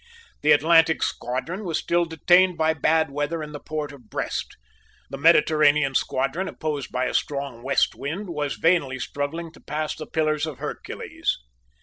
The 0.41 0.51
Atlantic 0.51 1.03
squadron 1.03 1.63
was 1.63 1.77
still 1.77 2.05
detained 2.05 2.57
by 2.57 2.73
bad 2.73 3.11
weather 3.11 3.43
in 3.43 3.51
the 3.51 3.59
port 3.59 3.91
of 3.91 4.09
Brest. 4.09 4.57
The 5.11 5.17
Mediterranean 5.19 5.93
squadron, 5.93 6.47
opposed 6.47 6.91
by 6.91 7.05
a 7.05 7.13
strong 7.13 7.61
west 7.61 7.93
wind, 7.93 8.31
was 8.31 8.55
vainly 8.55 8.97
struggling 8.97 9.51
to 9.51 9.59
pass 9.61 9.95
the 9.95 10.07
pillars 10.07 10.47
of 10.47 10.57
Hercules. 10.57 11.37